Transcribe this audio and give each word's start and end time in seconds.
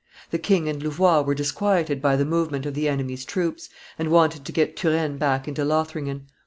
The 0.31 0.39
king 0.39 0.67
and 0.67 0.81
Louvois 0.81 1.21
were 1.21 1.35
disquieted 1.35 2.01
by 2.01 2.15
the 2.15 2.25
movement 2.25 2.65
of 2.65 2.73
the 2.73 2.89
enemy's 2.89 3.23
troops, 3.23 3.69
and 3.99 4.09
wanted 4.09 4.45
to 4.45 4.51
get 4.51 4.75
Turenne 4.75 5.17
back 5.19 5.47
into 5.47 5.63
Lothringen. 5.63 6.25